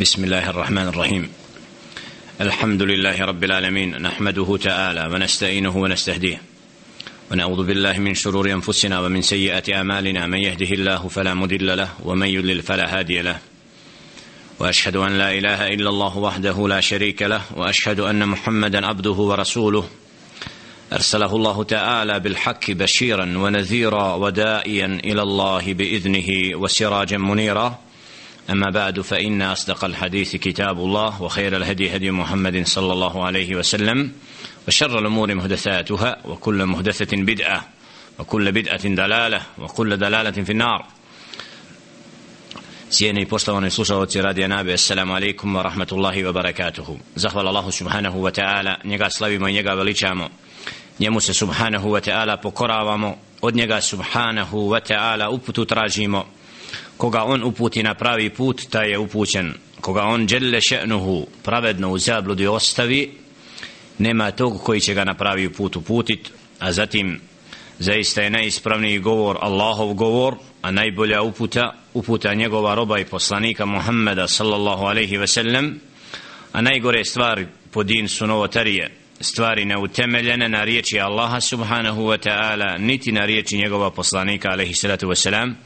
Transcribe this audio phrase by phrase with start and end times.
[0.00, 1.28] بسم الله الرحمن الرحيم.
[2.40, 6.42] الحمد لله رب العالمين نحمده تعالى ونستعينه ونستهديه.
[7.32, 10.26] ونعوذ بالله من شرور أنفسنا ومن سيئات أعمالنا.
[10.26, 13.38] من يهده الله فلا مضل له ومن يضلل فلا هادي له.
[14.58, 19.88] وأشهد أن لا إله إلا الله وحده لا شريك له وأشهد أن محمدا عبده ورسوله.
[20.92, 27.87] أرسله الله تعالى بالحق بشيرا ونذيرا ودائيا إلى الله بإذنه وسراجا منيرا.
[28.50, 34.12] أما بعد فإن أصدق الحديث كتاب الله وخير الهدي هدي محمد صلى الله عليه وسلم
[34.68, 37.68] وشر الأمور مهدثاتها وكل مهدثة بدعة
[38.18, 40.86] وكل بدعة دلالة وكل دلالة في النار
[42.90, 46.98] Cijeni poštovani slušalci radija Nabi, assalamu alaikum wa rahmatullahi wa barakatuhu.
[47.16, 50.28] Zahvala Allahu subhanahu wa ta'ala, njega slavimo i njega veličamo.
[50.98, 56.24] Njemu se subhanahu wa ta'ala pokoravamo, od njega subhanahu wa ta'ala uputu tražimo,
[56.98, 59.54] koga on uputi na pravi put, taj je upućen.
[59.80, 63.12] Koga on dželle še'nuhu pravedno u zabludi ostavi,
[63.98, 67.20] nema tog koji će ga na pravi put uputit, a zatim
[67.78, 74.28] zaista je najispravniji govor Allahov govor, a najbolja uputa, uputa njegova roba i poslanika Muhammeda
[74.28, 75.80] sallallahu alaihi ve sellem,
[76.52, 82.78] a najgore stvari po din su novotarije, stvari neutemeljene na riječi Allaha subhanahu wa ta'ala,
[82.78, 85.56] niti na riječi njegova poslanika alaihi salatu wa salam,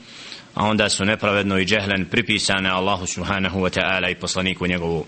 [0.54, 5.06] a onda su nepravedno i džehlen pripisane Allahu subhanahu wa ta'ala i poslaniku njegovu.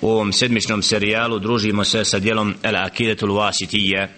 [0.00, 4.08] U ovom sedmičnom serijalu družimo se sa dijelom El Akidetul Wasitije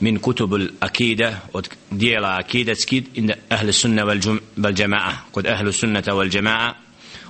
[0.00, 6.12] min kutubul akide od dijela akidetski inda ahli sunna wal, wal jama'a kod ahli sunnata
[6.12, 6.74] wal jama'a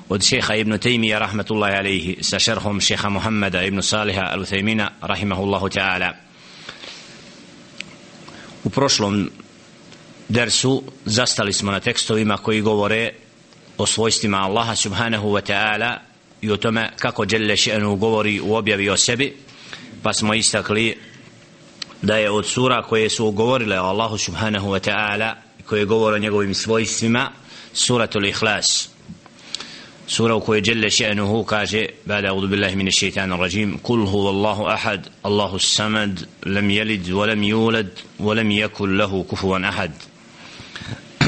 [0.08, 6.12] od šeha ibn Taymiya rahmatullahi alaihi sa šerhom šeha Muhammada ibn Saliha al-Uthaymina rahimahullahu ta'ala
[8.64, 9.30] u prošlom
[10.28, 13.12] dersu zastali smo na tekstovima koji govore
[13.78, 15.98] o svojstvima Allaha subhanahu wa ta'ala
[16.40, 19.36] i o tome kako Đelle še'nu govori u objavi o sebi
[20.02, 20.98] pa smo istakli
[22.02, 25.34] da je od sura koje su govorile o Allahu subhanahu wa ta'ala
[25.66, 27.30] koje govore o njegovim svojstvima
[27.72, 28.88] suratul ihlas
[30.06, 34.64] sura u kojoj Đelle še'nuhu kaže bada audu billahi mine šeitanu rajim kul huva Allahu
[34.66, 39.90] ahad Allahu samad lam jelid walam yulad walam yakul lahu kufuvan ahad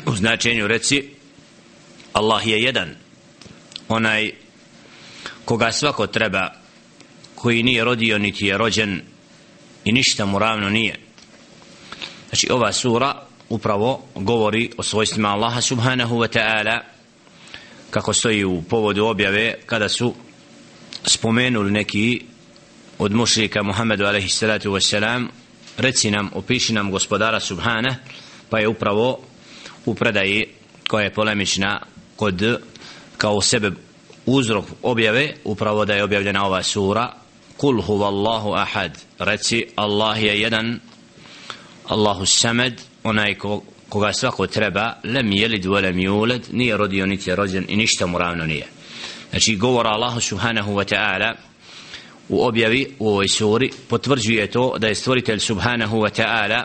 [0.09, 1.05] u značenju reci
[2.13, 2.95] Allah je jedan.
[3.89, 4.33] Onaj
[5.45, 6.53] koga svako treba
[7.35, 9.03] koji nije rodio niti je rođen
[9.85, 10.99] i ništa mu ravno nije.
[12.29, 16.81] Znači ova sura upravo govori o svojstvima Allaha subhanahu wa ta'ala
[17.91, 20.15] kako stoji u povodu objave kada su
[21.05, 22.23] spomenuli neki
[22.99, 25.27] od mušrika Muhammedu alaihi salatu wassalam
[25.77, 27.97] reci nam, opiši nam gospodara subhana
[28.51, 29.28] pa je upravo
[29.87, 30.47] u predaji
[30.89, 31.81] koja je polemična
[32.17, 32.61] kod
[33.17, 33.71] kao sebe
[34.27, 37.13] uzrok objave upravo da je objavljena ova sura
[37.57, 40.81] kul huvallahu ahad reci Allah je jedan
[41.89, 42.73] Allahu samad
[43.05, 47.65] onaj ko, koga svako treba lem jelid wa lem julad nije rodio niti je rođen
[47.69, 48.67] i ništa mu ravno nije.
[49.31, 51.35] Znači govora Allahu subhanahu wa ta'ala
[52.29, 56.65] u objavi u ovoj suri potvrđuje to da je stvoritelj subhanahu wa ta'ala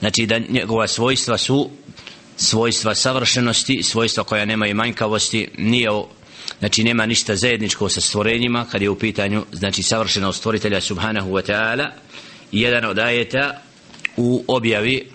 [0.00, 1.70] znači da njegova svojstva su
[2.36, 5.90] svojstva savršenosti, svojstva koja nema i manjkavosti, nije
[6.58, 11.52] znači nema ništa zajedničko sa stvorenjima kad je u pitanju znači savršenost stvoritelja subhanahu wa
[11.52, 11.90] ta'ala
[12.52, 13.60] jedan od ajeta
[14.16, 15.10] u objavi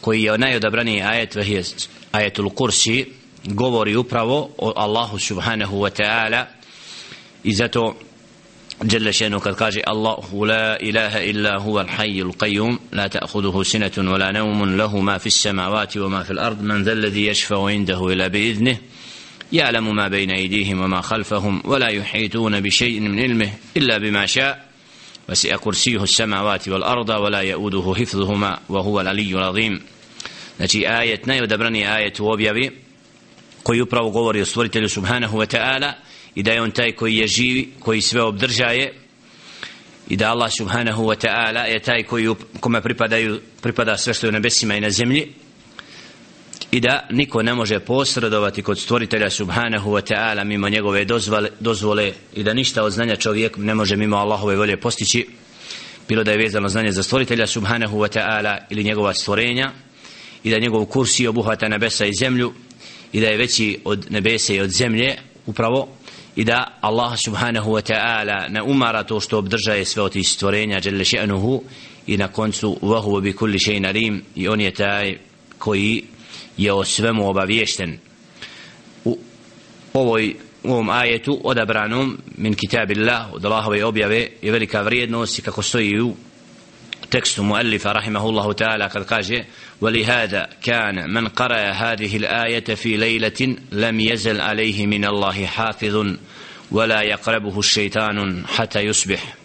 [0.00, 1.36] koji je najodabraniji ajet
[2.12, 3.06] ajetul kursi
[3.44, 6.44] govori upravo o Allahu subhanahu wa ta'ala
[7.44, 7.96] i zato
[8.82, 14.76] جل شأنه قال الله لا إله إلا هو الحي القيوم لا تأخذه سنة ولا نوم
[14.76, 18.78] له ما في السماوات وما في الأرض من ذا الذي يشفع عنده إلا بإذنه
[19.52, 24.66] يعلم ما بين أيديهم وما خلفهم ولا يحيطون بشيء من علمه إلا بما شاء.
[25.28, 29.80] وسع كرسيه السماوات والأرض ولا يؤوده حفظهما وهو العلي العظيم.
[30.56, 32.70] Znači ajet, najodabrani ajet u objavi
[33.62, 35.92] koji upravo wa ta'ala
[36.36, 38.92] i da je on taj koji je živi, koji sve obdržaje
[40.08, 44.28] i da Allah subhanahu wa ta'ala je taj koji kome pripadaju, pripada sve što je
[44.28, 45.32] u nebesima i na zemlji
[46.70, 52.12] i da niko ne može posredovati kod stvoritelja subhanahu wa ta'ala mimo njegove dozvole, dozvole
[52.34, 55.26] i da ništa od znanja čovjek ne može mimo Allahove volje postići
[56.08, 59.72] bilo da je vezano znanje za stvoritelja subhanahu wa ta'ala ili njegova stvorenja
[60.44, 62.52] i da njegov kursi obuhvata nebesa i zemlju
[63.12, 65.16] i da je veći od nebesa i od zemlje
[65.46, 65.88] upravo
[66.36, 70.80] i da Allah subhanahu wa ta'ala ne umara to što obdržaje sve od tih stvorenja
[70.84, 71.62] jelle še'nuhu
[72.06, 75.18] i na koncu vahu bi kulli še'in alim i on je taj
[75.58, 76.04] koji
[76.56, 77.98] je o svemu obaviješten.
[79.04, 79.18] U
[79.94, 80.36] ovoj
[80.66, 86.00] u ovom ajetu odabranom min kitabillah od Allahove objave je velika vrijednost i kako stoji
[86.00, 86.14] u
[87.08, 89.44] tekstu muallifa rahimahullahu ta'ala kad kaže
[89.81, 96.15] ولهذا كان من قرأ هذه الآية في ليلة لم يزل عليه من الله حافظ
[96.71, 99.41] ولا يقربه الشيطان حتى يصبح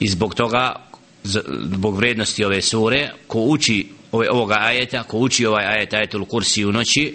[0.00, 0.76] i zbog toga
[1.24, 6.64] zbog vrednosti ove sure ko uči ove, ovoga ajeta ko uči ovaj ajet ajetul kursi
[6.64, 7.14] u noći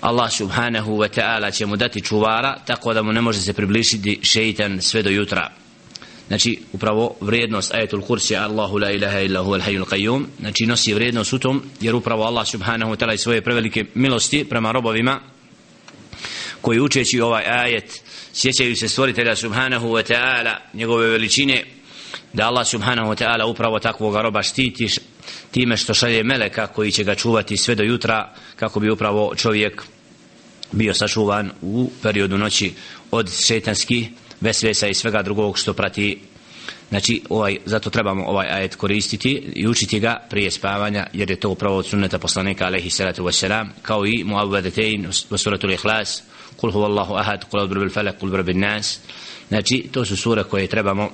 [0.00, 4.18] Allah subhanahu wa ta'ala će mu dati čuvara tako da mu ne može se približiti
[4.22, 5.50] šeitan sve do jutra
[6.27, 11.33] znači upravo vrijednost ajetul kursi Allahu la ilaha illa huwa al-hayyul qayyum znači nosi vrijednost
[11.33, 15.19] u tom jer upravo Allah subhanahu wa ta'ala svoje prevelike milosti prema robovima
[16.61, 18.01] koji učeći ovaj ajet
[18.33, 21.63] sjećaju se stvoritelja subhanahu wa ta'ala njegove veličine
[22.33, 24.87] da Allah subhanahu wa ta'ala upravo takvog roba štiti
[25.51, 29.83] time što šalje meleka koji će ga čuvati sve do jutra kako bi upravo čovjek
[30.71, 32.73] bio sačuvan u periodu noći
[33.11, 34.09] od šetanskih
[34.43, 36.19] vesvesa i svega drugog što prati.
[36.89, 41.49] Znači ovaj, zato trebamo ovaj ajet koristiti i učiti ga prije spavanja jer je to
[41.49, 46.23] upravo od sunneta poslanika alaihi salatu wasalam kao i muavvadetein u suratul ihlas
[46.57, 48.99] kul huwa allahu ahad kul adru bil falak kul bil nas
[49.47, 51.09] znači to su sure koje trebamo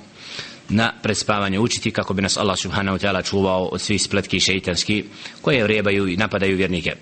[0.68, 5.04] na predspavanje učiti kako bi nas Allah subhanahu wa ta'ala čuvao od svih spletki šeitanski
[5.42, 6.96] koje vrebaju i napadaju vjernike.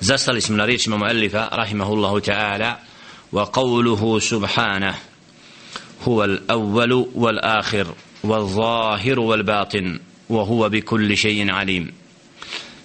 [0.00, 2.74] Zastali smo na riječima muallifa rahimahullahu ta'ala
[3.36, 4.94] وقوله سبحانه
[6.08, 7.94] هو الأول والآخر
[8.24, 9.98] والظاهر والباطن
[10.28, 11.92] وهو بكل شيء عليم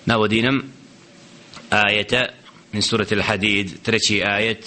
[0.07, 0.63] نودينم
[1.74, 2.33] آية
[2.74, 4.59] من سورة الحديد ترشي آية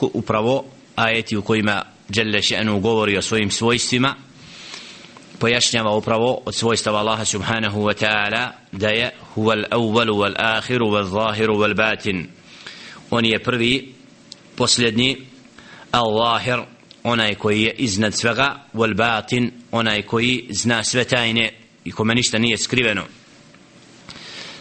[0.00, 0.64] upravo
[0.96, 1.82] ajeti u kojima
[2.14, 4.14] Jelle še'nu govori o svojim svojstvima
[5.38, 11.04] pojašnjava upravo od svojstava Allaha subhanahu wa ta'ala da je huval awwalu wal akhiru wal
[11.04, 12.26] zahiru wal batin
[13.10, 13.94] on je prvi
[14.56, 15.16] posljednji
[15.92, 16.62] al-zahir
[17.02, 21.52] onaj koji je iznad svega wal batin onaj koji zna sve tajne
[21.84, 23.04] i kome ništa nije skriveno.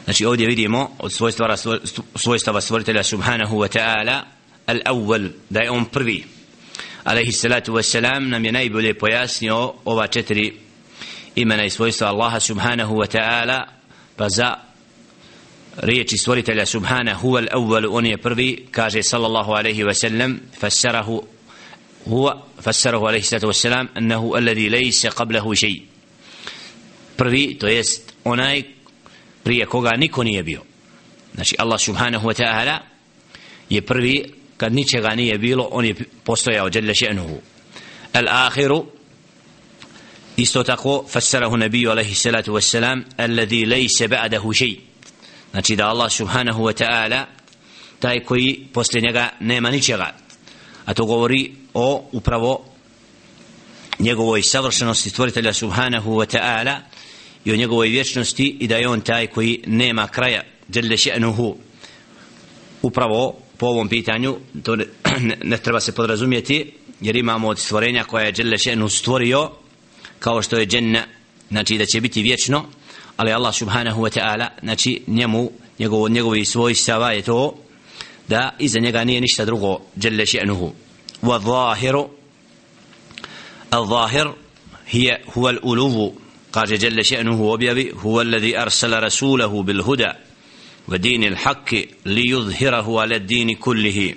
[0.04, 1.58] Znači ovdje vidimo od svojstva
[2.16, 4.22] svojstava stvoritelja subhanahu wa ta'ala
[4.68, 6.24] al-awwal da je on prvi.
[7.04, 10.54] Alaihi salatu wa salam nam je najbolje pojasnio ova četiri
[11.36, 13.64] imena i svojstva Allaha subhanahu wa ta'ala
[14.16, 14.56] pa za
[15.78, 21.24] riječi stvoritelja subhana huwa al-awwal on je prvi kaže sallallahu alejhi ve sellem fassarahu
[22.06, 25.82] huwa fassarahu alejhi salatu vesselam annahu alladhi laysa qablahu shay
[27.18, 28.64] prvi to jest onaj
[29.44, 30.62] prije koga niko nije bio.
[31.36, 32.80] Znači Allah subhanahu wa ta'ala
[33.70, 37.38] je prvi kad ničega nije bilo on je postojao jalla še'nuhu.
[38.14, 38.84] Al-akhir
[40.38, 44.93] isto tako fassarahu nabiju alejhi salatu vesselam alladhi laysa ba'dahu shay'
[45.54, 47.26] znači da Allah subhanahu wa ta'ala
[48.00, 50.16] taj koji poslije njega nema ničega.
[50.86, 52.66] A to govori o upravo
[54.00, 56.78] njegovoj savršenosti stvoritelja subhanahu wa ta'ala
[57.46, 60.42] i o njegovoj vječnosti i da je on taj koji nema kraja.
[60.68, 61.56] Djelje še'nuhu.
[62.82, 64.86] Upravo po ovom pitanju to ne,
[65.44, 69.52] ne treba se podrazumijeti jer imamo od stvorenja koja je djelje še'nu stvorio
[70.20, 71.04] kao što je dženna.
[71.50, 72.66] Znači da će biti vječno
[73.18, 77.56] ali Allah subhanahu wa ta'ala znači njemu njegovo, njegovi svojstava je to
[78.28, 80.72] da iza njega nije ništa drugo jelle še'nuhu.
[81.22, 82.10] Wa zahiru
[83.74, 84.36] الظاهر
[84.88, 86.14] هي هو الألوه
[86.54, 90.12] قال جل شأنه وبيبي هو الذي أرسل رسوله بالهدى
[90.88, 94.16] ودين الحق ليظهره على الدين كله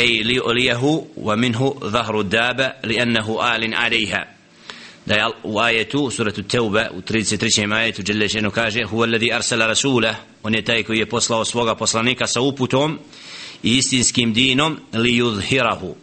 [0.00, 4.31] أي ليؤليه ومنه ظهر الدابة لأنه آل عليها
[5.06, 7.72] da je u ajetu suratu Teube u 33.
[7.72, 12.26] ajetu Đelešenu kaže huwa alladhi arsala rasula on je taj koji je poslao svoga poslanika
[12.26, 12.98] sa uputom
[13.62, 15.94] i istinskim dinom li yudhirahu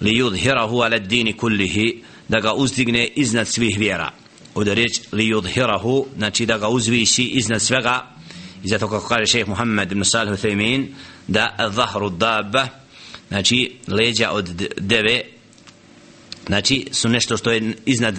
[0.00, 2.02] li yudhirahu ala dini kullihi.
[2.28, 4.10] Da ga uzdigne iznad svih vjera.
[4.54, 8.06] Ovdje riječ li yudhirahu znači da ga uzviši iznad svega.
[8.64, 10.86] I zato kako kaže šeheh Muhammed ibn Salih Uthaymin
[11.26, 12.68] da zahru dabba
[13.28, 15.22] znači leđa od deve
[16.46, 18.14] znači su nešto što je iznad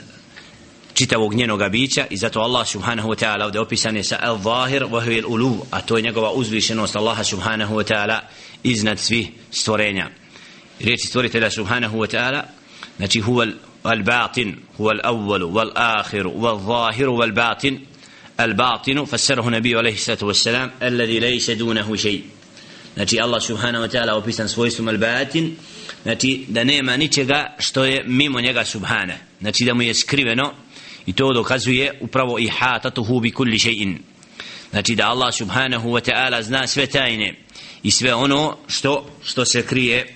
[0.94, 5.06] čitavog njenog bića i zato Allah subhanahu wa ta'ala ovdje opisan je sa al-zahir wa
[5.06, 8.20] huwa al-ulu a to je njegova uzvišenost Allaha subhanahu wa ta'ala
[8.64, 10.10] iznad svih stvorenja.
[10.80, 12.42] Riječi stvoritelja subhanahu wa ta'ala
[12.98, 13.52] znači huwa
[13.84, 17.80] al-batin huwa al-awwal wal-akhir wal-zahir wal-batin
[18.38, 22.22] al-batin fassarahu nabiju alaihi sallatu wassalam alladhi laysa dunahu shay.
[22.94, 25.50] Znači Allah subhanahu wa ta'ala opisan svojstvom al-batin
[26.04, 29.14] znači da nema ničega što je mimo njega subhana.
[29.42, 30.54] Znači da mu je skriveno
[31.09, 33.97] i to dokazuje upravo i hatatuhu bi kulli še'in
[34.71, 37.35] znači da Allah subhanahu wa ta'ala zna sve tajne
[37.83, 40.15] i sve ono što, što se krije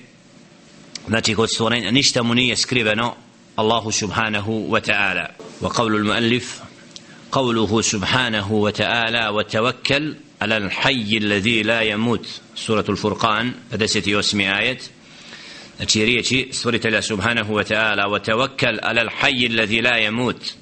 [1.09, 3.15] znači kod stvorenja ništa mu nije skriveno
[3.57, 5.27] Allahu subhanahu wa ta'ala
[5.61, 6.45] wa qavlu al-muallif
[7.33, 14.79] قوله سبحانه وتعالى وتوكل على الحي الذي لا يموت سورة الفرقان دست osmi آية
[15.77, 20.55] znači riječi stvoritelja subhanahu wa ta'ala wa tawakkal ala al-hayy alladhi la yamut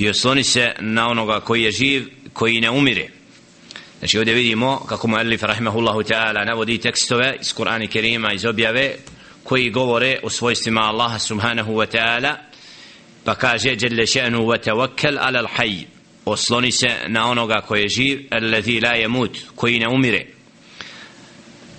[0.00, 3.08] i osloni se na onoga koji je živ, koji ne umire.
[3.98, 8.94] Znači ovdje vidimo kako mu Elif Rahimahullahu Teala navodi tekstove iz Kur'ana Kerima, iz objave,
[9.44, 12.36] koji govore o svojstvima Allaha Subhanahu Wa Teala,
[13.24, 15.84] pa kaže, Jelle še'nu wa tawakkal ala l'hajj,
[16.24, 20.26] osloni se na onoga koji je živ, alladhi la je mut, koji ne umire.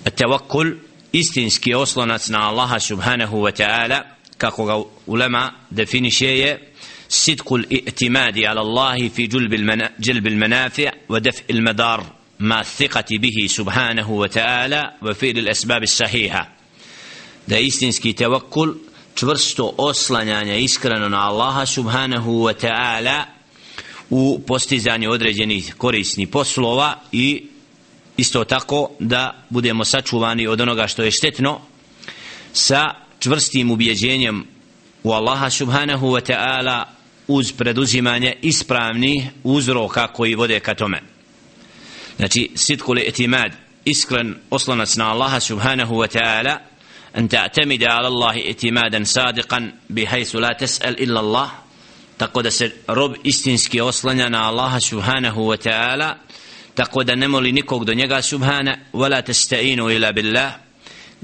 [0.04, 0.74] Tawakkul,
[1.12, 4.04] istinski oslonac na Allaha Subhanahu Wa Teala,
[4.38, 4.76] kako ga
[5.06, 6.71] ulema definiše je,
[7.11, 12.07] صدق الاعتماد على الله في جلب, المنا جلب المنافع ودفع المدار
[12.41, 16.57] مع الثقة به سبحانه وتعالى وفعل الأسباب الصحيحة
[17.47, 18.75] da istinski tevakkul
[19.15, 23.25] čvrsto oslanjanje iskreno na Allaha subhanahu wa ta'ala
[24.11, 27.43] u postizanju određenih korisnih poslova i
[28.17, 31.61] isto tako da budemo sačuvani od onoga što je štetno
[32.53, 34.45] sa čvrstim ubjeđenjem
[35.03, 36.85] u Allaha subhanahu wa ta'ala
[37.31, 41.01] uz preduzimanje ispravnih uzroka koji vode ka tome
[42.17, 43.53] znači sitku li etimad
[43.85, 46.59] iskren oslonac na Allaha subhanahu wa ta'ala
[47.19, 51.51] أن تعتمد على الله اعتمادا صادقا بحيث لا تسأل إلا الله
[52.19, 56.17] tako da se rob istinski oslanja na Allaha subhanahu wa ta'ala
[56.75, 60.53] tako da ne moli nikog do njega subhana wala tasta'inu ila billah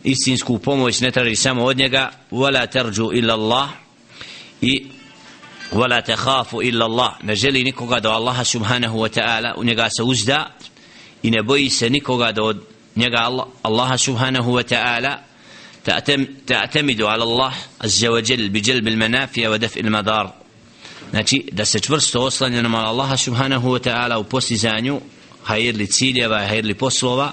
[0.04, 3.68] istinsku pomoć ne traži samo od njega wala tarju illa Allah
[4.61, 4.87] i
[5.73, 10.02] wala takhafu illa Allah ne želi nikoga do Allaha subhanahu wa ta'ala u njega se
[10.02, 10.50] uzda
[11.23, 12.54] i ne boji se nikoga do
[12.97, 15.18] njega Allah, Allaha subhanahu wa ta'ala
[16.47, 17.52] تعتمد على الله
[17.85, 20.32] عز وجل بجلب المنافع ودفع المضار
[21.11, 25.00] znači da se čvrsto oslanja na Allaha subhanahu wa ta'ala u postizanju
[25.44, 27.32] hajirli ciljeva i hajirli poslova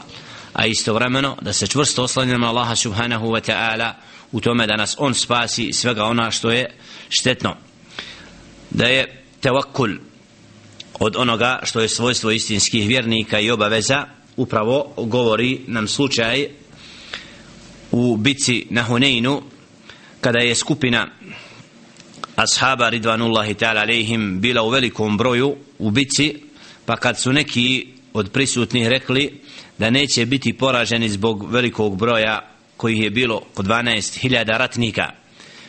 [0.54, 3.94] a istovremeno da se čvrsto oslanja na Allaha subhanahu wa ta'ala
[4.32, 6.76] u tome da nas on spasi svega ona što je
[7.10, 7.56] štetno
[8.75, 9.91] da je tevakul
[11.01, 16.49] od onoga što je svojstvo istinskih vjernika i obaveza upravo govori nam slučaj
[17.91, 19.43] u bici na Huneinu
[20.21, 21.09] kada je skupina
[22.37, 26.35] ashaba ridvanullahi ta'ala alejhim bila u velikom broju u bici
[26.87, 29.41] pa kad su neki od prisutnih rekli
[29.79, 35.11] da neće biti poraženi zbog velikog broja kojih je bilo oko 12.000 ratnika.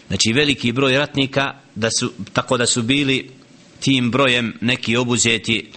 [0.08, 3.30] Znači veliki broj ratnika da su, tako da su bili
[3.80, 5.72] tim brojem neki obuzeti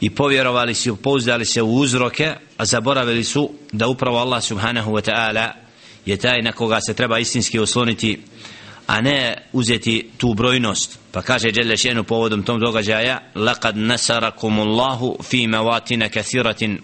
[0.00, 5.10] i povjerovali su, pouzdali se u uzroke a zaboravili su da upravo Allah subhanahu wa
[5.10, 5.50] ta'ala
[6.06, 8.18] je taj na koga se treba istinski osloniti
[8.86, 10.98] a ne uzeti tu brojnost.
[11.12, 16.78] Pa kaže Đelešenu povodom tom događaja laqad نَسَرَكُمُ اللَّهُ fi مَوَاتِنَ kathiratin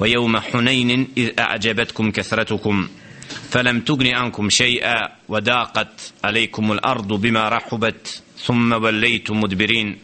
[0.00, 1.06] wa حُنَيْنٍ hunain
[1.38, 2.88] أَعْجَبَتْكُمْ a'jabatkum
[3.50, 9.98] فلم تغن عنكم شيئا وضاقت عليكم الأرض بما رحبت ثم وليتم مدبرين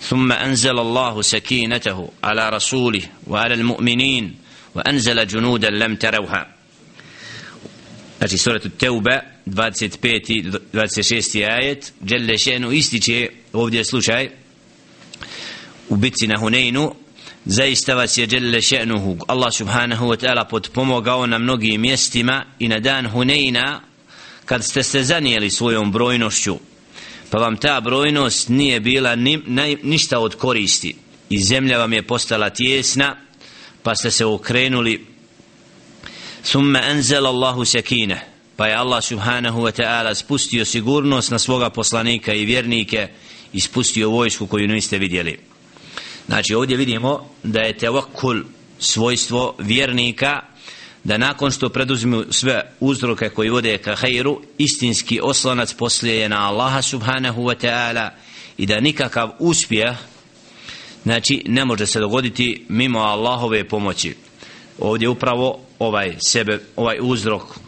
[0.00, 4.34] ثم أنزل الله سكينته على رسوله وعلى المؤمنين
[4.74, 6.56] وأنزل جنودا لم تروها
[8.18, 10.30] Znači, suratu Teuba, 25.
[10.30, 11.44] i 26.
[11.44, 14.28] ajet, Đelle Šenu ističe ovdje slučaj
[15.88, 16.94] u bitci na Huneinu,
[17.46, 22.78] zaista vas je djelile še'nuhu Allah subhanahu wa ta'ala potpomogao na mnogim mjestima i na
[22.78, 23.78] dan Huneyna
[24.44, 26.58] kad ste se zanijeli svojom brojnošću.
[27.30, 30.96] Pa vam ta brojnost nije bila ni, naj, ništa od koristi.
[31.30, 33.16] I zemlja vam je postala tjesna
[33.82, 35.06] pa ste se okrenuli.
[36.42, 38.26] Summa anzel Allahu sekine
[38.56, 43.08] pa je Allah subhanahu wa ta'ala spustio sigurnost na svoga poslanika i vjernike
[43.52, 45.38] i spustio vojsku koju niste vidjeli
[46.26, 48.42] znači ovdje vidimo da je tevakkul
[48.78, 50.40] svojstvo vjernika
[51.04, 56.48] da nakon što preduzmu sve uzroke koji vode ka hajru istinski oslonac poslije je na
[56.48, 58.10] Allaha subhanahu wa ta'ala
[58.56, 59.96] i da nikakav uspjeh
[61.02, 64.14] znači ne može se dogoditi mimo Allahove pomoći.
[64.78, 67.65] Ovdje upravo ovaj sebe ovaj uzrok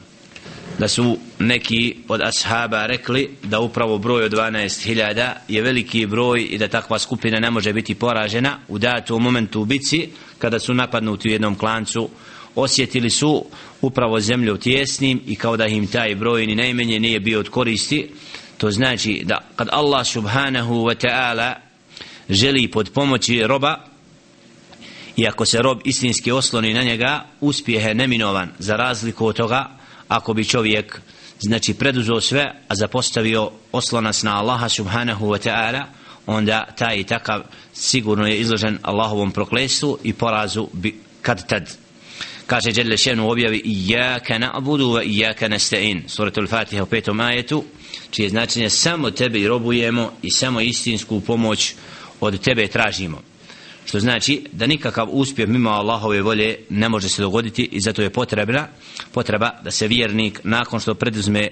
[0.78, 6.58] da su neki od ashaba rekli da upravo broj od 12.000 je veliki broj i
[6.58, 10.08] da takva skupina ne može biti poražena u datom momentu u bici
[10.38, 12.08] kada su napadnuti u jednom klancu.
[12.54, 13.44] Osjetili su
[13.80, 18.10] upravo zemlju tjesnim i kao da im taj broj ni najmenje nije bio od koristi.
[18.58, 21.54] To znači da kad Allah subhanahu wa ta'ala
[22.28, 23.84] želi pod pomoći roba
[25.16, 28.50] i ako se rob istinski osloni na njega uspjeh je neminovan.
[28.58, 29.77] Za razliku od toga
[30.08, 31.00] ako bi čovjek
[31.40, 35.84] znači preduzeo sve a zapostavio oslonac na Allaha subhanahu wa ta'ala
[36.26, 41.70] onda taj i takav sigurno je izložen Allahovom proklesu i porazu bi kad tad.
[42.46, 46.02] Kaže Đelle Šenu u objavi Iyaka na'budu wa iyaka nasta'in.
[46.06, 47.64] Suratul Fatiha u petom ajetu
[48.10, 51.74] čije značenje samo tebe i robujemo i samo istinsku pomoć
[52.20, 53.22] od tebe tražimo
[53.88, 58.10] što znači da nikakav uspjeh mimo Allahove volje ne može se dogoditi i zato je
[58.10, 58.68] potrebna
[59.12, 61.48] potreba da se vjernik nakon što preduzme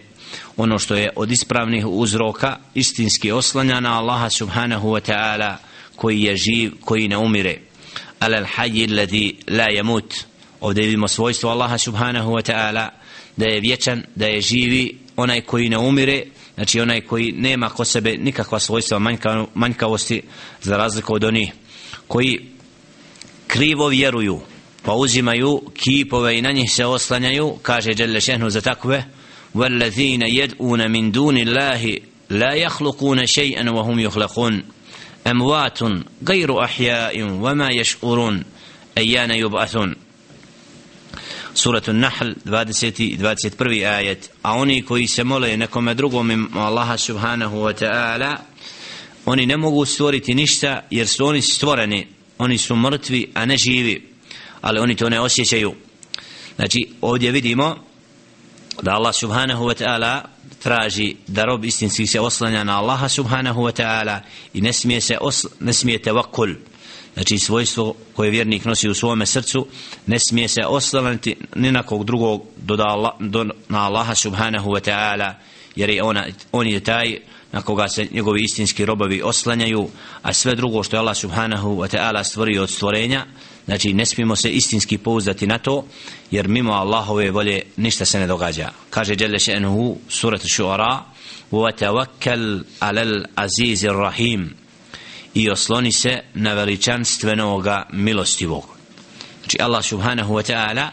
[0.57, 5.57] ono što je od ispravnih uzroka istinski oslanja na Allaha subhanahu wa ta'ala
[5.97, 7.59] koji je živ, koji ne umire.
[8.19, 10.25] Ala al-hayy alladhi la yamut.
[10.61, 12.89] Ovdje vidimo svojstvo Allaha subhanahu wa ta'ala
[13.37, 16.23] da je vječan, da je živi onaj koji ne umire
[16.55, 20.23] znači onaj koji nema ko sebe nikakva svojstva manjka, manjkavosti
[20.63, 21.53] za razliku od onih
[22.08, 22.40] koji
[23.48, 24.42] krivo vjeruju
[24.84, 29.04] pa uzimaju kipove i na njih se oslanjaju kaže Jelle šehnu za takve
[29.56, 31.98] والذين يدعون من دون الله
[32.30, 34.64] لا يخلقون شيئا وهم يخلقون
[35.28, 35.80] أموات
[36.28, 38.44] غير أحياء وما يشعرون
[38.98, 39.96] أيان يبعثون
[41.54, 47.64] سورة النحل 20 21 آية a oni koji se mole nekome drugom im Allaha subhanahu
[47.64, 48.38] wa ta'ala
[49.27, 52.07] oni ne mogu stvoriti ništa jer su oni stvoreni.
[52.39, 54.13] Oni su mrtvi a ne živi.
[54.61, 55.75] Ali oni to ne osjećaju.
[56.57, 57.77] Znači ovdje vidimo
[58.83, 60.21] da Allah subhanahu wa ta'ala
[60.63, 64.21] traži da rob istinski se oslanja na Allaha subhanahu wa ta'ala
[64.55, 66.55] i ne smije se osl, ne smije tevakul
[67.15, 69.67] znači svojstvo koje vjernik nosi u svome srcu
[70.07, 74.71] ne smije se oslanjati ni na kog drugog do, da Allah, do na Allaha subhanahu
[74.71, 75.33] wa ta'ala
[75.77, 77.19] jer je ona, on je taj
[77.56, 79.90] na koga se njegovi istinski robovi oslanjaju
[80.22, 83.26] a sve drugo što je Allah subhanahu wa ta'ala stvorio od stvorenja
[83.66, 85.86] znači ne smijemo se istinski pouzdati na to
[86.32, 91.04] jer mimo Allahove volje ništa se ne događa kaže Jelle še'nuhu surat šuara
[91.52, 94.50] وَتَوَكَّلْ عَلَى الْعَزِيزِ الرَّحِيمِ
[95.34, 98.64] i osloni se na veličanstvenoga milostivog
[99.40, 100.88] znači Allah subhanahu wa ta'ala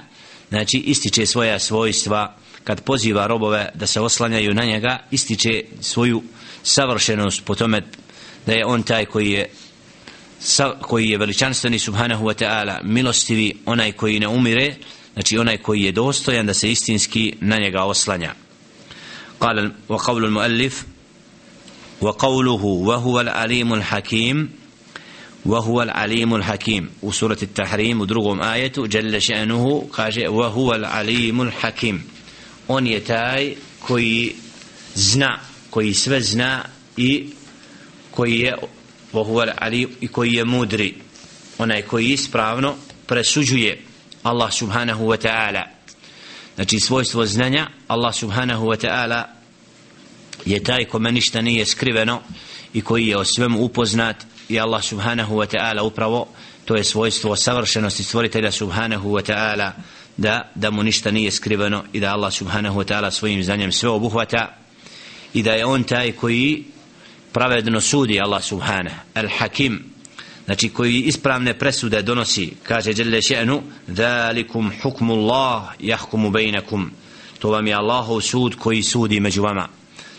[0.48, 6.22] znači ističe svoja svojstva kad poziva robove da se oslanjaju na njega ističe svoju
[6.62, 7.82] savršenost po tome
[8.46, 9.50] da je on taj koji je
[10.40, 14.74] sa, koji je veličanstveni subhanahu wa ta'ala milostivi onaj koji ne umire
[15.12, 18.34] znači onaj koji je dostojan da se istinski na njega oslanja
[19.40, 20.84] قال وقول المؤلف
[22.00, 24.50] وقوله وهو العليم الحكيم
[25.46, 32.02] وهو العليم الحكيم وسورة التحريم ودرغم آية جل شأنه قال وهو العليم الحكيم
[32.68, 34.34] on je taj koji
[34.94, 35.38] zna
[35.73, 36.65] koji sve zna
[36.97, 37.29] i
[38.11, 38.55] koji je
[39.13, 40.93] vohuvar ali i koji je mudri.
[41.57, 43.81] Onaj koji ispravno presuđuje
[44.23, 45.63] Allah subhanahu wa ta'ala.
[46.55, 49.23] Znači svojstvo znanja Allah subhanahu wa ta'ala
[50.45, 52.21] je taj kome ništa nije skriveno
[52.73, 54.15] i koji je o svemu upoznat
[54.49, 56.27] i Allah subhanahu wa ta'ala upravo
[56.65, 59.71] to je svojstvo savršenosti stvoritelja subhanahu wa ta'ala
[60.17, 63.89] da, da mu ništa nije skriveno i da Allah subhanahu wa ta'ala svojim znanjem sve
[63.89, 64.62] obuhvata
[65.33, 66.63] i da je on taj koji
[67.31, 69.79] pravedno sudi Allah subhanahu al-hakim.
[70.45, 76.91] Znači koji ispravne presude donosi kaže dželle še'nu zalikum hukmullah yahkumu bainakum
[77.39, 79.67] to vam je Allahov sud koji sudi među vama.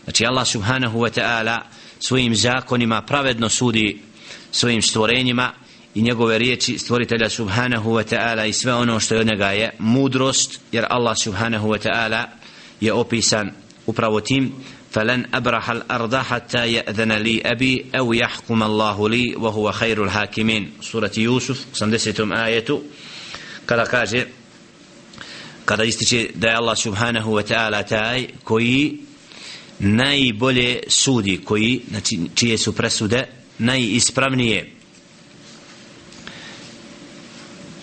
[0.05, 1.61] Znači Allah subhanahu wa ta'ala
[1.99, 4.01] svojim zakonima pravedno sudi
[4.51, 5.53] svojim stvorenjima
[5.95, 9.71] i njegove riječi stvoritelja subhanahu wa ta'ala i sve ono što je od njega je
[9.79, 12.25] mudrost jer Allah subhanahu wa ta'ala
[12.81, 13.51] je opisan
[13.87, 14.53] upravo tim
[14.94, 21.12] فلن أبرح الأرض حتى يأذن لي أبي أو يحكم الله لي وهو خير الحاكمين سورة
[21.18, 22.82] يوسف 80 آية
[23.66, 24.26] kada kaže
[25.66, 28.98] kada ističe da je Allah subhanahu wa ta'ala taj koji
[29.80, 33.26] najbolje sudi koji znači čije su presude
[33.60, 34.74] najispravnije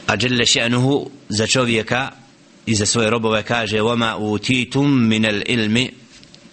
[0.06, 2.10] a dželle še'nuhu za čovjeka
[2.66, 5.88] i za svoje robove kaže وَمَا أُوتِيتُم مِنَ الْإِلْمِ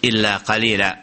[0.04, 1.02] إلا قليلا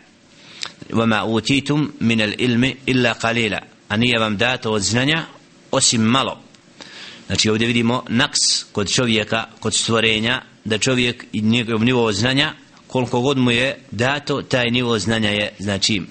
[0.94, 5.26] وما أوتيتم من العلم إلا قليلا أني vam dato od znanja
[5.72, 6.40] osim malo
[7.28, 8.40] znači ovdje vidimo naks
[8.72, 12.54] kod čovjeka kod stvorenja da čovjek i njegov nivo znanja
[12.88, 16.02] koliko god mu je dato taj nivo znanja je znači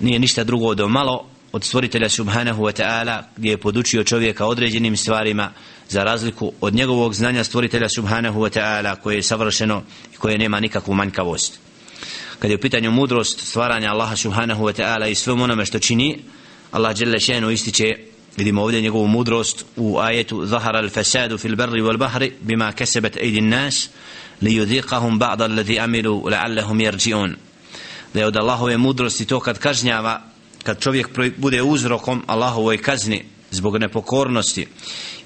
[0.00, 4.96] nije ništa drugo do malo od stvoritelja subhanahu wa ta'ala gdje je podučio čovjeka određenim
[4.96, 5.52] stvarima
[5.88, 9.82] za razliku od njegovog znanja stvoritelja subhanahu wa ta'ala koje je savršeno
[10.14, 11.60] i koje nema nikakvu manjkavost
[12.39, 16.19] kad je u pitanju mudrost stvaranja Allaha subhanahu wa ta'ala i svemu onome što čini
[16.71, 17.95] Allah dželle šenu ističe
[18.37, 23.49] vidimo ovdje njegovu mudrost u ajetu zahara al-fasadu fil barri wal bahri bima kasabat aydin
[23.49, 23.89] nas
[24.41, 27.35] li yudhiqahum ba'd alladhi amilu la'allahum yarji'un.
[28.13, 30.21] Da je od Allahove mudrosti to kad kažnjava
[30.63, 34.67] kad čovjek bude uzrokom Allahovoj kazni zbog nepokornosti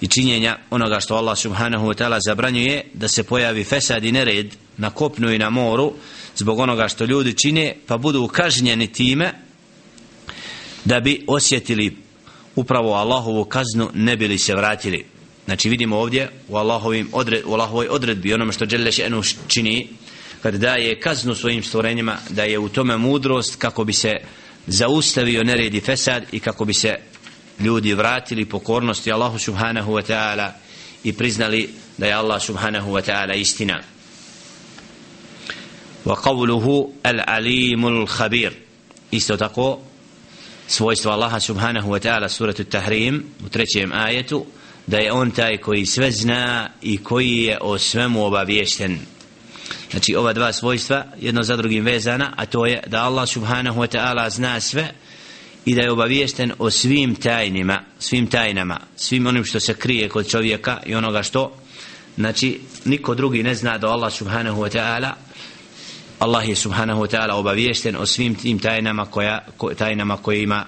[0.02, 4.56] i činjenja onoga što Allah subhanahu wa ta'ala zabranjuje da se pojavi fesad i nered
[4.78, 5.94] na kopnu i na moru
[6.36, 9.34] zbog onoga što ljudi čine pa budu kažnjeni time
[10.86, 11.98] da bi osjetili
[12.56, 15.06] upravo Allahovu kaznu ne bili se vratili.
[15.46, 19.88] Znači vidimo ovdje u, Allahovim odred, u Allahovoj odredbi onome što Đeleš Enu čini
[20.42, 24.12] kad daje kaznu svojim stvorenjima da je u tome mudrost kako bi se
[24.68, 26.96] zaustavio neredi fesad i kako bi se
[27.60, 30.52] ljudi vratili pokornosti Allahu subhanahu wa ta'ala
[31.04, 33.82] i priznali da je Allah subhanahu wa ta'ala istina
[36.06, 38.52] wa qavluhu al-alimul khabir.
[39.12, 39.80] Isto tako
[40.68, 44.46] svojstvo Allaha subhanahu wa ta'ala suratu tahrim u trećem ajetu
[44.88, 49.00] da je on taj koji sve zna i koji je o svemu obaviješten.
[49.92, 53.98] Znači ova dva svojstva jedno za drugim vezana a to je da Allah subhanahu wa
[53.98, 54.92] ta'ala zna sve
[55.66, 60.30] i da je obaviješten o svim tajnima svim tajnama svim onim što se krije kod
[60.30, 61.56] čovjeka i onoga što
[62.16, 65.12] znači niko drugi ne zna do Allah subhanahu wa ta'ala
[66.24, 70.66] Allah je subhanahu wa ta'ala obaviješten o svim tim tajnama koja, ko, tajnama kojima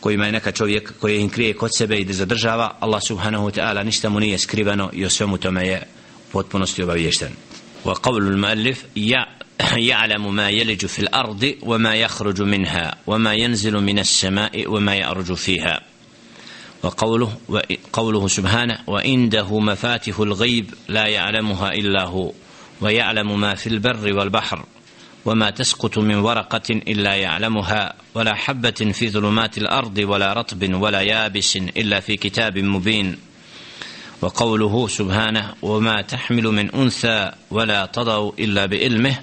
[0.00, 3.60] kojima je neka čovjek koji im krije kod sebe i da zadržava Allah subhanahu wa
[3.60, 5.82] ta'ala ništa mu nije skriveno i o svemu tome je
[6.32, 7.32] potpunosti obaviješten
[7.84, 8.84] وقول المؤلف
[9.76, 15.80] يعلم ما يلج في الأرض وما يخرج منها وما ينزل من السماء وما يأرج فيها
[16.82, 22.32] وقوله وقوله سبحانه وعنده مفاتح الغيب لا يعلمها إلا هو
[22.80, 24.64] ويعلم ما في البر والبحر
[25.24, 31.56] وما تسقط من ورقة إلا يعلمها ولا حبة في ظلمات الأرض ولا رطب ولا يابس
[31.56, 33.18] إلا في كتاب مبين.
[34.22, 39.18] وقوله سبحانه وما تحمل من أنثى ولا تضع إلا بإلمه.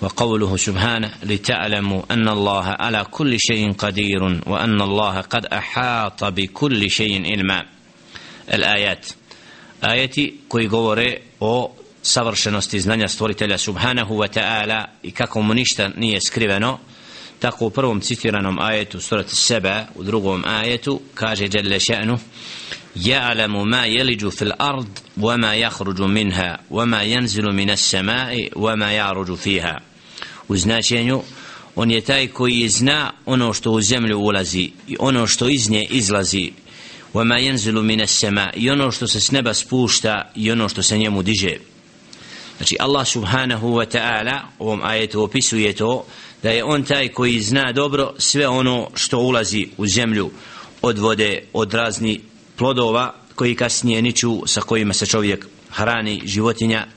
[0.00, 7.26] وقوله سبحانه لتعلموا أن الله على كل شيء قدير وأن الله قد أحاط بكل شيء
[7.30, 7.62] علما.
[8.54, 9.06] الآيات.
[9.84, 11.72] آيتي كوي غوري أو
[12.03, 16.79] savršenosti znanja stvoritelja subhanahu wa ta'ala i kako mu ništa nije skriveno
[17.39, 22.17] tako u prvom citiranom ajetu surat seba u drugom ajetu kaže Jelle še'nu
[22.95, 29.81] يعلم ما يلج في الأرض وما يخرج منها وما ينزل من السماء وما يعرج فيها
[30.47, 31.21] u značenju
[31.75, 35.87] on je taj koji zna ono što u zemlju ulazi i ono što iz nje
[35.89, 36.51] izlazi
[37.13, 40.97] وما ينزل من السماء i ono što se s neba spušta i ono što se
[40.97, 41.57] njemu diže
[42.57, 46.05] znači Allah subhanahu wa ta'ala u ovom ajetu opisuje to
[46.43, 50.31] da je on taj koji zna dobro sve ono što ulazi u zemlju
[50.81, 52.21] od vode, od razni
[52.55, 56.87] plodova koji kasnije niču sa kojima se čovjek hrani životinja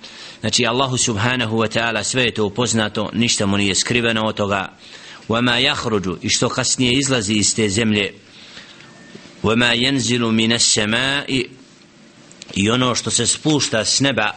[0.41, 4.69] znači Allahu subhanahu wa ta'ala sve je to upoznato ništa mu nije skriveno od toga
[5.29, 8.15] وما يخرج i što kasnije izlazi iz te zemlje
[9.43, 11.47] وما ينزل من السماء
[12.55, 14.31] i ono što se spušta s neba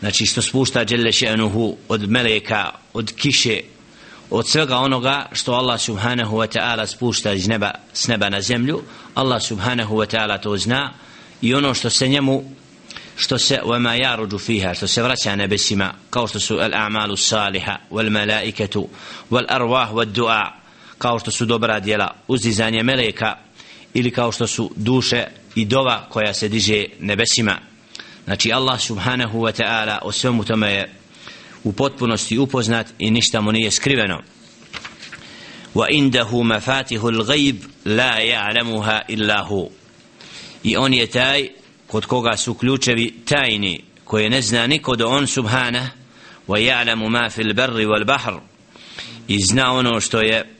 [0.00, 3.60] znači što spušta dželle še'nuhu od meleka od kiše
[4.30, 8.82] od svega onoga što Allah subhanahu wa ta'ala spušta iz neba s neba na zemlju
[9.14, 10.92] Allah subhanahu wa ta'ala to zna
[11.42, 12.44] i ono što se njemu
[13.16, 18.10] što se وما يعرج فيها što se vraća nebesima kao što su al-a'malu saliha wal
[18.10, 18.88] malaikatu
[19.30, 20.46] wal arwah wal du'a
[20.98, 23.36] kao što su dobra djela uzdizanje meleka
[23.94, 27.65] ili kao što su duše i dova koja se diže nebesima
[28.27, 30.89] znači Allah subhanahu wa ta'ala o svemu tome je
[31.63, 34.21] u potpunosti upoznat i ništa mu nije skriveno.
[35.75, 39.69] Wa indahu mafatihul ghaib la ya'lamuha illa hu.
[40.63, 41.49] I on je taj
[41.87, 45.89] kod koga su ključevi tajni koje ne zna niko do on subhana
[46.47, 48.33] wa ya'lamu ma fil barri wal bahr.
[49.27, 50.55] I zna ono što je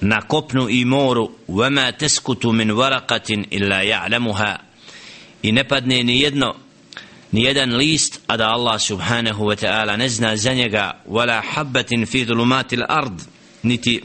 [0.00, 4.69] na kopnu i moru wa ma taskutu min waraqatin illa ya'lamuha
[5.42, 6.54] i ne padne ni jedno
[7.32, 11.02] ni jedan list a da Allah subhanahu wa ta'ala ne zna za njega.
[11.08, 13.22] Wala habbatin fi dhulumatil ard.
[13.62, 14.02] Niti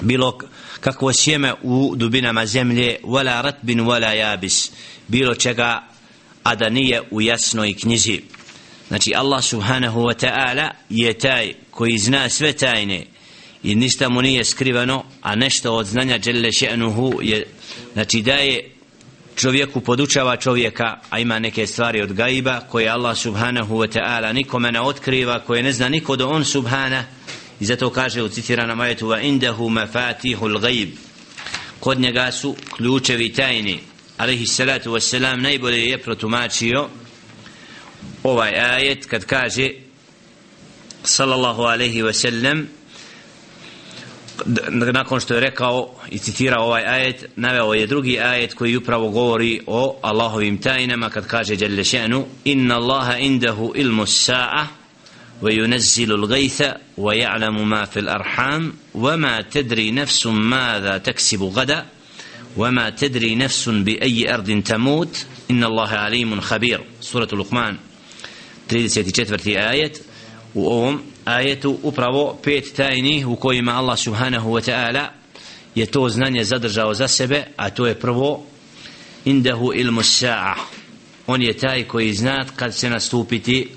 [0.00, 0.38] bilo
[0.80, 2.98] kakvo sjeme u dubinama zemlje.
[3.02, 4.70] Wala ratbin wala yabis
[5.08, 5.82] bilo čega
[6.42, 8.20] a da nije u jasnoj knjizi.
[8.88, 13.06] Znači Allah subhanahu wa ta'ala je taj koji zna sve tajne.
[13.62, 17.46] I ništa mu nije skrivano a nešto od znanja dželle še'nuhu je
[17.94, 18.75] znači daje
[19.36, 24.72] čovjeku podučava čovjeka a ima neke stvari od gajba koje Allah subhanahu wa ta'ala nikome
[24.72, 27.04] ne otkriva koje ne zna niko do on subhana.
[27.60, 30.88] I zato kaže u citiranom ajetu va indahu mafatihul gajb.
[31.80, 33.80] Kod njega su ključevi tajni.
[34.16, 36.88] Alaihi salatu wassalam najbolje je protumačio
[38.22, 39.70] ovaj ajet kad kaže
[41.04, 42.64] sallallahu alaihi wasallam
[44.92, 49.60] nakon što je rekao i citirao ovaj ajet naveo je drugi ajet koji upravo govori
[49.66, 54.66] o Allahovim tajnama kad kaže Jalla še'nu inna Allaha indahu ilmu sa'a
[55.42, 56.62] وينزل الغيث
[56.98, 61.86] ويعلم ما في الأرحام وما تدري نفس ماذا تكسب غدا
[62.56, 67.76] وما تدري نفس بأي أرض تموت إن الله عليم خبير سورة لقمان
[68.72, 69.56] 34.
[69.56, 69.92] آية
[70.56, 75.06] u ovom ajetu upravo pet tajni u kojima Allah subhanahu wa ta'ala
[75.74, 78.46] je to znanje zadržao za sebe a to je prvo
[79.24, 80.54] indahu ilmu sa'a
[81.26, 83.68] on je taj koji zna kad se nastupiti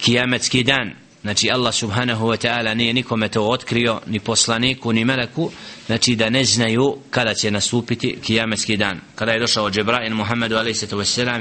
[0.00, 0.90] kijametski dan
[1.22, 5.50] znači Allah subhanahu wa ta'ala nije nikome to otkrio ni poslaniku ni meleku
[5.86, 10.82] znači da ne znaju kada će nastupiti kijametski dan kada je došao Džebrail Muhammedu a.s.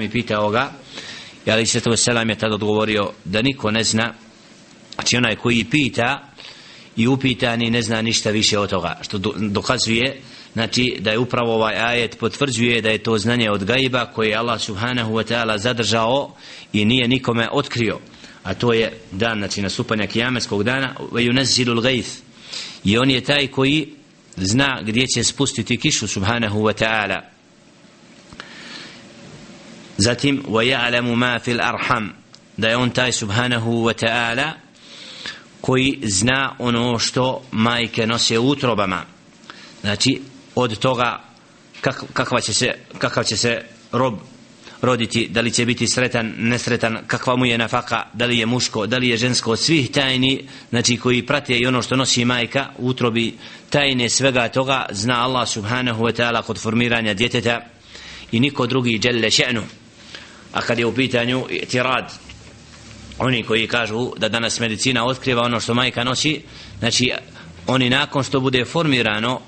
[0.01, 0.71] i pitao ga
[1.45, 1.75] i a.s.
[2.29, 4.13] je tad odgovorio da niko ne zna
[5.01, 6.29] znači onaj koji pita
[6.95, 10.21] i upitani ne zna ništa više od toga što dokazuje
[10.53, 14.35] znači da je upravo ovaj ajet potvrđuje da je to znanje od gajba koje je
[14.35, 16.35] Allah subhanahu wa ta'ala zadržao
[16.73, 17.99] i nije nikome otkrio.
[18.43, 22.09] A to je dan znači nastupanja kijameskog dana ve yunazzilul ghaith
[22.83, 23.87] i on je taj koji
[24.37, 27.21] zna gdje će spustiti kišu subhanahu wa ta'ala.
[29.97, 32.13] Zatim wa ya'lamu ma fil arham
[32.57, 34.51] da je on taj subhanahu wa ta'ala
[35.61, 39.05] koji zna ono što majke nose u utrobama
[39.81, 40.21] znači
[40.55, 41.23] od toga
[41.81, 44.13] kak, kakva će se, kakav će se rob
[44.81, 48.87] roditi, da li će biti sretan, nesretan, kakva mu je nafaka, da li je muško,
[48.87, 52.87] da li je žensko, svih tajni, znači koji prate i ono što nosi majka u
[52.87, 53.33] utrobi,
[53.69, 57.61] tajne svega toga zna Allah subhanahu wa ta'ala kod formiranja djeteta
[58.31, 59.61] i niko drugi djelle še'nu.
[60.53, 62.13] A kad je u pitanju tirad,
[63.21, 66.41] oni koji kažu da danas medicina otkriva ono što majka nosi
[66.79, 67.11] znači
[67.67, 69.39] oni nakon što bude formirano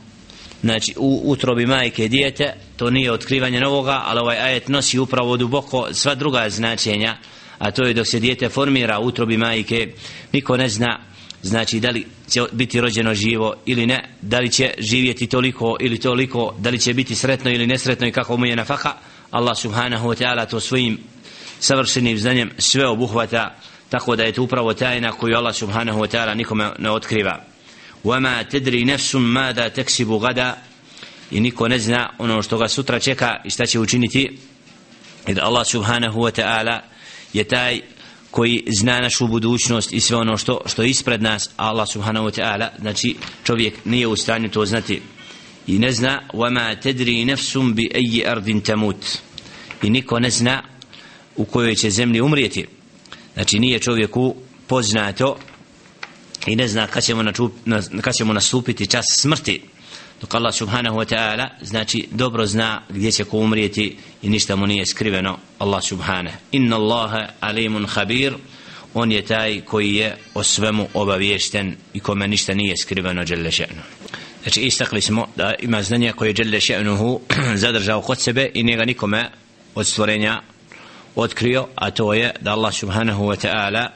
[0.62, 5.88] znači u utrobi majke dijete to nije otkrivanje novoga ali ovaj ajet nosi upravo duboko
[5.94, 7.18] sva druga značenja
[7.60, 9.94] a to je dok se dijete formira u utrobi majke
[10.32, 11.00] niko ne zna
[11.42, 16.00] znači da li će biti rođeno živo ili ne da li će živjeti toliko ili
[16.00, 18.94] toliko da li će biti sretno ili nesretno i kako mu je nafaka
[19.32, 20.98] Allah subhanahu wa ta'ala to svojim
[21.63, 23.55] savršenim znanjem sve obuhvata
[23.89, 27.45] tako da je to upravo tajna koju Allah subhanahu wa ta'ala nikome ne otkriva
[28.05, 30.55] وما تدري نفس ماذا تكسب غدا
[31.31, 34.39] i niko ne zna ono što ga sutra čeka i šta će učiniti
[35.27, 36.81] jer Allah subhanahu wa ta'ala
[37.33, 37.81] je taj
[38.31, 42.41] koji zna našu budućnost i sve ono što, što je ispred nas Allah subhanahu wa
[42.41, 45.03] ta'ala znači čovjek nije u stanju to znati
[45.67, 49.19] i ne zna وما تدري نفس بأي أرض تموت
[49.83, 50.63] i niko ne zna
[51.36, 52.66] u kojoj će zemlji umrijeti.
[53.34, 54.36] Znači nije čovjeku
[54.68, 55.38] poznato
[56.48, 57.54] i ne zna kad ćemo, načup,
[58.02, 59.62] kad ćemo nastupiti čas smrti.
[60.22, 64.68] Dok Allah subhanahu wa ta'ala znači dobro zna gdje će ko umrijeti i ništa mu
[64.68, 65.38] nije skriveno.
[65.60, 66.38] Allah subhanahu.
[66.52, 68.34] Inna Allaha alimun khabir.
[68.94, 73.82] On je taj koji je o svemu obaviješten i kome ništa nije skriveno dželle še'nu.
[74.44, 77.20] Znači istakli smo da ima znanje koje je dželle še'nuhu
[77.64, 79.32] zadržao kod sebe i njega nikome
[79.76, 80.42] od stvorenja
[81.16, 83.88] otkrio a to je da Allah subhanahu wa ta'ala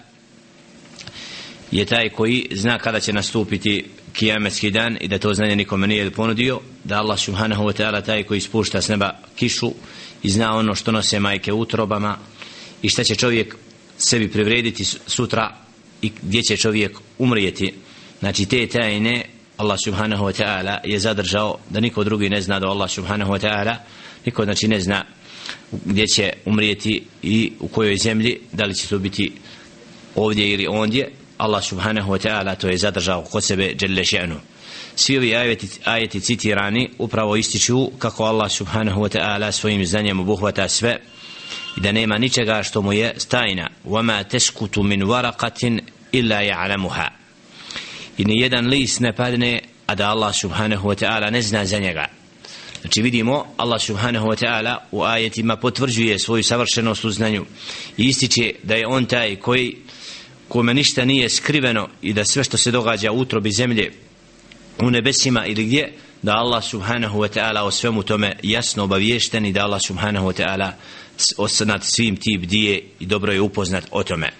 [1.71, 6.11] je taj koji zna kada će nastupiti kijametski dan i da to znanje nikome nije
[6.11, 9.73] ponudio da Allah subhanahu wa ta'ala taj koji spušta s neba kišu
[10.23, 12.17] i zna ono što nose majke utrobama
[12.81, 13.55] i šta će čovjek
[13.97, 15.55] sebi privrediti sutra
[16.01, 17.73] i gdje će čovjek umrijeti.
[18.19, 19.25] Znači te tajne
[19.57, 23.47] Allah subhanahu wa ta'ala je zadržao da niko drugi ne zna da Allah subhanahu wa
[23.47, 23.75] ta'ala.
[24.25, 25.05] Niko znači ne zna
[25.84, 29.32] gdje će umrijeti i u kojoj zemlji da li će to biti
[30.14, 34.36] ovdje ili ondje Allah subhanahu wa ta'ala to je zadržao kod sebe dželle še'nu
[34.96, 40.68] svi ovi ajeti, ajeti citirani upravo ističu kako Allah subhanahu wa ta'ala svojim znanjem obuhvata
[40.68, 40.98] sve
[41.76, 45.80] i da nema ničega što mu je stajna وَمَا تَسْكُتُ مِنْ وَرَقَةٍ
[46.12, 47.08] إِلَّا يَعْلَمُهَا
[48.18, 51.78] i ni jedan list ne padne a da Allah subhanahu wa ta'ala ne zna za
[51.78, 52.06] njega
[52.80, 57.44] Znači vidimo Allah subhanahu wa ta'ala u ajetima potvrđuje svoju savršenost u znanju
[57.96, 59.76] i ističe da je on taj koji
[60.48, 63.92] kome ništa nije skriveno i da sve što se događa u utrobi zemlje
[64.78, 69.52] u nebesima ili gdje da Allah subhanahu wa ta'ala o svemu tome jasno obaviješten i
[69.52, 70.72] da Allah subhanahu wa ta'ala
[71.64, 74.30] nad svim ti bdije i dobro je upoznat o tome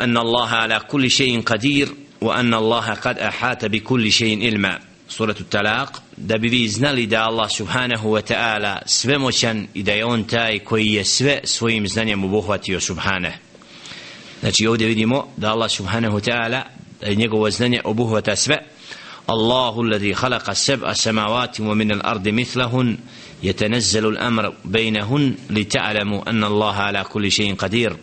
[0.00, 1.88] أن الله على كل شيء قدير
[2.20, 7.50] وأن الله قد أحاط بكل شيء علما suratu Talaq, da bi vi znali da Allah
[7.50, 12.80] subhanahu wa ta'ala svemoćan i da je on taj koji je sve svojim znanjem obuhvatio
[12.80, 13.32] subhanah.
[14.40, 16.62] Znači ovdje vidimo da Allah subhanahu wa ta'ala
[17.00, 18.58] da je njegovo znanje obuhvata sve.
[19.26, 22.96] Allahu alladhi khalaqa sab'a samawati wa min al-ardi mithlahun
[23.44, 27.96] يتنزل الأمر بينهن لتعلموا أن الله على كل شيء قدير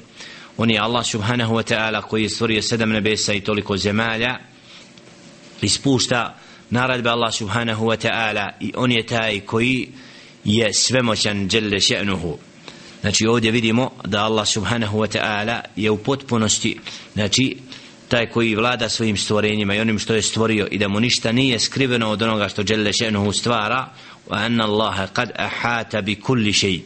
[0.58, 4.39] on je Allah subhanahu wa ta'ala koji je stvorio sedam nebesa i toliko zemalja
[5.62, 6.36] ispušta
[6.70, 9.88] naradbe Allah subhanahu wa ta'ala i on je taj koji
[10.44, 12.36] je svemoćan djelle še'nuhu
[13.02, 16.80] znači ovdje vidimo da Allah subhanahu wa ta'ala je u potpunosti
[17.13, 17.58] znači
[18.08, 21.60] taj koji vlada svojim stvorenjima i onim što je stvorio i da mu ništa nije
[21.60, 23.88] skriveno od onoga što djelle še'nuhu stvara
[24.30, 26.80] wa anna Allaha qad ahata bi kulli še'i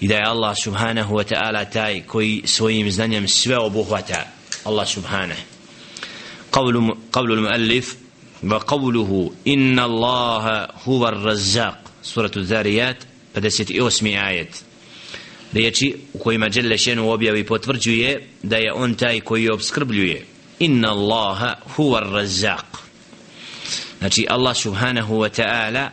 [0.00, 4.26] i da je Allah subhanahu wa ta'ala taj koji svojim znanjem sve obuhvata
[4.64, 5.54] Allah subhanahu
[6.54, 7.96] قول قول المؤلف
[8.50, 12.96] وقوله إن الله هو الرزاق سورة الذاريات
[13.34, 14.48] 58 آية
[15.54, 20.24] riječi u kojima Đelle šenu objavi potvrđuje da je on taj koji obskrbljuje
[20.58, 22.64] inna Allaha huwa razzaq
[23.98, 25.88] znači Allah subhanahu wa ta'ala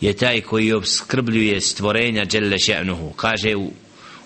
[0.00, 3.72] je taj koji obskrbljuje stvorenja Đelle še'nuhu kaže u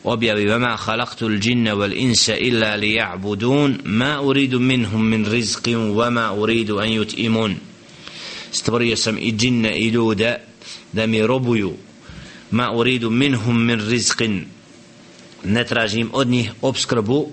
[0.04, 6.80] objavi vama khalaqtu l-džinna wal-insa illa li ja'budun ma uridu minhum min rizqin wama uridu
[6.80, 7.56] an yut'imun.
[8.52, 10.38] Stvorio sam i džinne i ljude
[10.92, 11.74] da mi robuju
[12.52, 14.46] ma uridu minhum min rizqin.
[15.44, 17.32] Ne tražim od njih obskrbu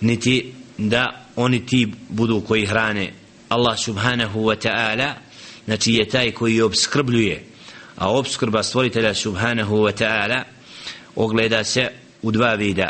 [0.00, 3.12] niti da oni ti budu koji hrane.
[3.48, 5.14] Allah subhanahu wa ta'ala
[5.64, 7.44] znači je taj koji obskrbljuje
[7.96, 10.42] a obskrba stvoritelja subhanahu wa ta'ala
[11.16, 12.89] ogleda se u dva vida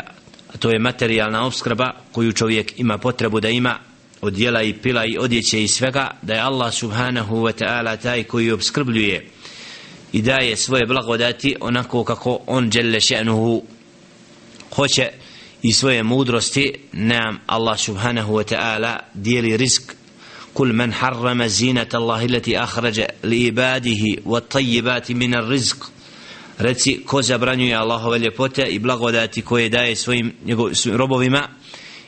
[0.54, 3.78] a to je materijalna obskrba koju čovjek ima potrebu da ima
[4.20, 8.24] od jela i pila i odjeće i svega da je Allah subhanahu wa ta'ala taj
[8.24, 9.26] koji obskrbljuje
[10.12, 13.62] i daje svoje blagodati onako kako on djelle še'nuhu
[14.74, 15.08] hoće
[15.62, 19.96] i svoje mudrosti nam Allah subhanahu wa ta'ala dijeli risk
[20.56, 25.90] كل من حرم زينة الله التي أخرج لعباده والطيبات من الرزق
[26.61, 31.47] reci ko zabranjuje Allahove ljepote i blagodati koje daje svojim, njegov, svojim robovima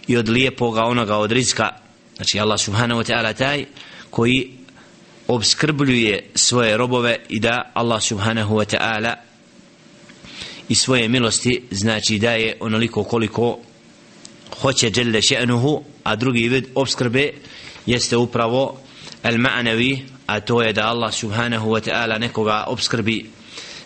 [0.08, 1.70] i od lijepoga onoga od rizka
[2.16, 3.66] znači Allah subhanahu wa ta'ala taj
[4.10, 4.52] koji
[5.28, 9.16] obskrbljuje svoje robove i da Allah subhanahu wa ta'ala
[10.70, 13.60] i svoje milosti znači daje onoliko koliko
[14.62, 17.32] hoće dželle še'nuhu a drugi vid obskrbe
[17.86, 18.78] jeste upravo
[19.24, 23.30] al ma'navi a to je da Allah subhanahu wa ta'ala nekoga obskrbi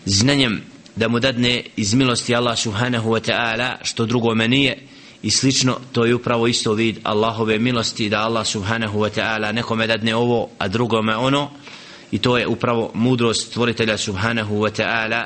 [0.07, 0.62] znanjem
[0.96, 4.79] da mu dadne iz milosti Allah subhanahu wa ta'ala što drugo nije
[5.22, 9.87] i slično to je upravo isto vid Allahove milosti da Allah subhanahu wa ta'ala nekome
[9.87, 11.51] dadne ovo a drugome ono
[12.11, 15.25] i to je upravo mudrost stvoritelja subhanahu wa ta'ala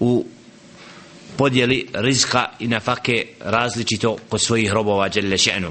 [0.00, 0.26] u
[1.36, 5.70] podjeli rizka i nafake različito kod svojih robova djelle še'nu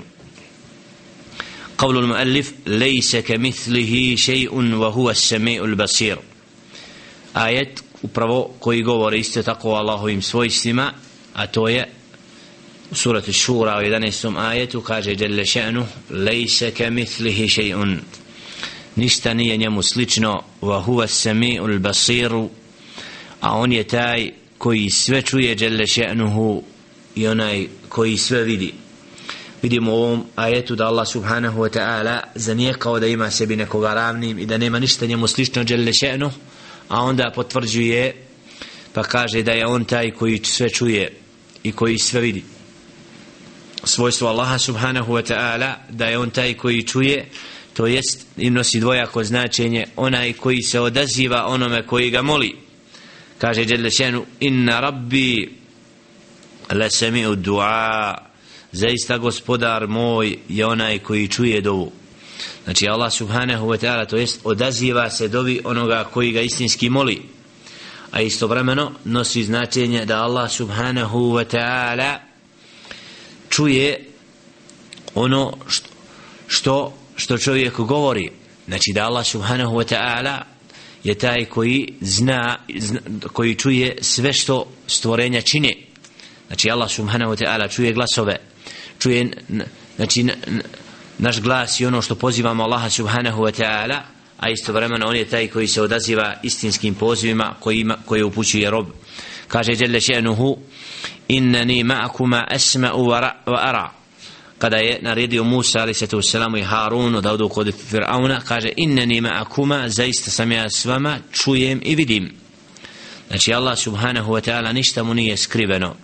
[1.81, 6.17] قول المؤلف ليس كمثله شيء وهو السميع البصير
[7.35, 10.92] آية upravo koji govore isto tako o Allahovim svojstvima
[11.34, 11.88] a to je
[12.90, 14.48] u suratu Šura u 11.
[14.48, 17.96] ajetu kaže Đelle še'nu lejse ke mithlihi še'un.
[18.96, 22.48] Ništa nije njemu slično wa huwa sami'ul basiru.
[23.40, 26.62] A on je taj koji sve čuje Đelle še'nuhu
[27.14, 28.72] i onaj koji sve vidi.
[29.62, 34.38] Vidimo u ovom ajetu da Allah subhanahu wa ta'ala zanijekao da ima sebi nekoga ravnim
[34.38, 36.32] i da nema ništa njemu slično Đelle še'nuhu
[36.88, 38.14] a onda potvrđuje
[38.92, 41.12] pa kaže da je on taj koji sve čuje
[41.62, 42.44] i koji sve vidi.
[43.84, 47.26] Svojstvo Allaha subhanahu wa ta'ala da je on taj koji čuje
[47.76, 52.56] to jest im nosi dvojako značenje onaj koji se odaziva onome koji ga moli.
[53.38, 55.48] Kaže Đelešenu inna rabbi
[56.70, 58.14] la sami'u du'a.
[58.72, 61.92] Zaista gospodar moj je onaj koji čuje dovu
[62.64, 67.22] znači Allah subhanahu wa ta'ala to jest odaziva se dovi onoga koji ga istinski moli.
[68.10, 72.18] A istovremeno nosi značenje da Allah subhanahu wa ta'ala
[73.48, 74.04] čuje
[75.14, 75.88] ono što,
[76.46, 78.30] što što čovjek govori.
[78.66, 80.38] Znači da Allah subhanahu wa ta'ala
[81.04, 83.00] je taj koji zna, zna
[83.32, 85.72] koji čuje sve što stvorenja čine.
[86.46, 88.38] Znači Allah subhanahu wa ta'ala čuje glasove
[88.98, 89.32] čuje
[89.96, 90.26] znači
[91.18, 94.00] naš glas i ono što pozivamo Allaha subhanahu wa ta'ala
[94.38, 98.86] a istovremeno on je taj koji se odaziva istinskim pozivima koji, ima, koji upućuje rob.
[99.48, 100.56] Kaže Jelle še'nuhu
[101.28, 103.06] innani ma'akuma asma'u
[103.46, 103.90] wa ara.
[104.58, 106.20] Kada je naredio Musa ali se to
[106.58, 111.80] i Harunu da odu kod Firauna kaže innani ma'akuma zaista sam ja s vama čujem
[111.84, 112.32] i vidim.
[113.28, 115.94] Znači Allah subhanahu wa ta'ala ništa mu nije skriveno.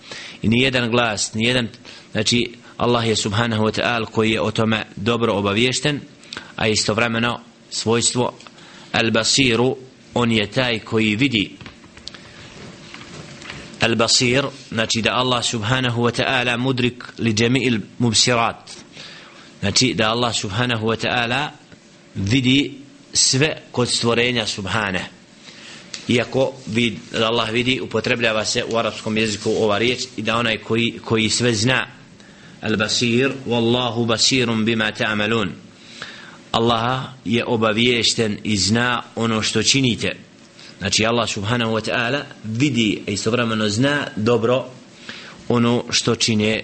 [0.42, 1.68] I ni jedan glas ni jedan
[2.12, 6.00] znači Allah je subhanahu wa ta'ala koji je o tome dobro obaviješten
[6.56, 8.32] a istovremeno svojstvo
[8.92, 9.76] al-basiru
[10.14, 11.56] on je taj koji vidi
[13.80, 18.70] al-basir znači da Allah subhanahu wa ta'ala mudrik li jami'il mubsirat.
[19.60, 21.48] Znači da Allah subhanahu wa ta'ala
[22.14, 22.78] vidi
[23.12, 25.06] sve kod stvorenja subhane.
[26.08, 30.58] Iako vid, da Allah vidi upotrebljava se u arapskom jeziku ova riječ i da onaj
[30.58, 32.01] koji, koji sve zna
[32.62, 35.50] al-basir wallahu basirun bima ta'malun.
[36.52, 40.16] Allah je obaviješten i zna ono što činite.
[40.78, 44.64] Znači Allah subhanahu wa ta'ala vidi i istovremeno zna dobro
[45.48, 46.62] ono što čine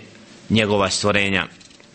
[0.50, 1.46] njegova stvorenja.